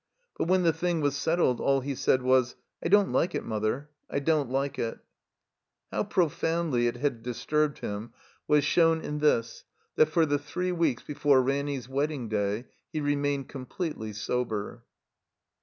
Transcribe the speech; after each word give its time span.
But 0.39 0.47
when 0.47 0.63
the 0.63 0.73
thing 0.73 1.01
was 1.01 1.15
set 1.15 1.37
tled, 1.37 1.59
all 1.59 1.81
he 1.81 1.93
said 1.93 2.23
was, 2.23 2.55
''I 2.83 2.89
don't 2.89 3.11
like 3.11 3.35
it. 3.35 3.43
Mother, 3.43 3.91
I 4.09 4.17
don't 4.17 4.49
like 4.49 4.79
it." 4.79 4.97
How 5.91 6.05
profoundly 6.05 6.87
it 6.87 6.95
had 6.97 7.21
disturbed 7.21 7.77
him 7.77 8.11
was 8.47 8.63
shown 8.63 9.03
121 9.03 9.19
THE 9.19 9.25
COMBINED 9.27 9.37
MAZE 9.37 9.59
in 9.59 9.59
this, 9.59 9.65
that 10.07 10.11
for 10.11 10.25
the 10.25 10.39
three 10.39 10.71
weeks 10.71 11.03
before 11.03 11.43
Ranny's 11.43 11.87
wedding 11.87 12.29
day 12.29 12.65
he 12.91 12.99
remained 12.99 13.47
completely 13.49 14.11
sober. 14.11 14.83